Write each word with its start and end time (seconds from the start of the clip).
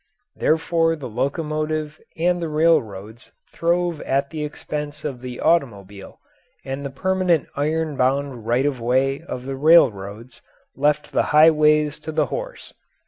Therefore 0.35 0.95
the 0.95 1.07
locomotive 1.07 2.01
and 2.17 2.41
the 2.41 2.49
railroads 2.49 3.29
throve 3.53 4.01
at 4.01 4.31
the 4.31 4.43
expense 4.43 5.05
of 5.05 5.21
the 5.21 5.39
automobile, 5.39 6.17
and 6.65 6.83
the 6.83 6.89
permanent 6.89 7.47
iron 7.55 7.95
bound 7.95 8.47
right 8.47 8.65
of 8.65 8.81
way 8.81 9.21
of 9.21 9.45
the 9.45 9.55
railroads 9.55 10.41
left 10.75 11.11
the 11.11 11.21
highways 11.37 11.99
to 11.99 12.11
the 12.11 12.25
horse. 12.33 12.73